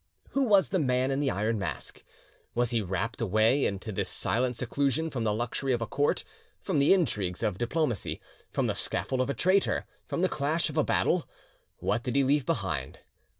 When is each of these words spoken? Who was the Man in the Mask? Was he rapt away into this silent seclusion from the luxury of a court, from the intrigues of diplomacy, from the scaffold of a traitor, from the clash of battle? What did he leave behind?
Who 0.31 0.41
was 0.41 0.69
the 0.69 0.79
Man 0.79 1.11
in 1.11 1.19
the 1.19 1.29
Mask? 1.53 2.03
Was 2.55 2.71
he 2.71 2.81
rapt 2.81 3.21
away 3.21 3.67
into 3.67 3.91
this 3.91 4.09
silent 4.09 4.57
seclusion 4.57 5.11
from 5.11 5.25
the 5.25 5.31
luxury 5.31 5.73
of 5.73 5.81
a 5.83 5.85
court, 5.85 6.23
from 6.59 6.79
the 6.79 6.91
intrigues 6.91 7.43
of 7.43 7.59
diplomacy, 7.59 8.19
from 8.49 8.65
the 8.65 8.73
scaffold 8.73 9.21
of 9.21 9.29
a 9.29 9.35
traitor, 9.35 9.85
from 10.07 10.23
the 10.23 10.27
clash 10.27 10.71
of 10.71 10.85
battle? 10.87 11.29
What 11.77 12.01
did 12.01 12.15
he 12.15 12.23
leave 12.23 12.47
behind? 12.47 13.01